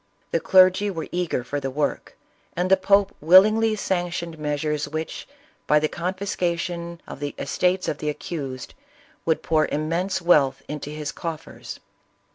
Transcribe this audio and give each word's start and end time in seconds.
The 0.31 0.39
clergy 0.39 0.89
were 0.89 1.07
eager 1.11 1.43
for 1.43 1.59
the 1.59 1.69
work, 1.69 2.17
and 2.57 2.71
the 2.71 2.75
pope 2.75 3.13
willingly 3.21 3.75
sanctioned 3.75 4.39
measures 4.39 4.87
which, 4.89 5.27
by 5.67 5.77
the 5.77 5.87
confiscation 5.87 6.99
of 7.05 7.19
the 7.19 7.35
estate's 7.37 7.87
of 7.87 7.99
the 7.99 8.09
accused, 8.09 8.73
would 9.25 9.43
jM)iir 9.43 9.69
immense 9.71 10.19
wealth 10.19 10.63
into 10.67 10.89
his 10.89 11.11
coffers. 11.11 11.79